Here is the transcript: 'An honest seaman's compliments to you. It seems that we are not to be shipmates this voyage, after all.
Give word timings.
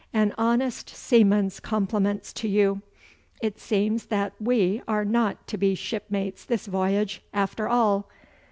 'An 0.13 0.33
honest 0.35 0.89
seaman's 0.89 1.59
compliments 1.59 2.33
to 2.33 2.47
you. 2.47 2.81
It 3.39 3.59
seems 3.59 4.07
that 4.07 4.33
we 4.39 4.81
are 4.87 5.05
not 5.05 5.45
to 5.49 5.59
be 5.59 5.75
shipmates 5.75 6.43
this 6.43 6.65
voyage, 6.65 7.21
after 7.35 7.69
all. 7.69 8.09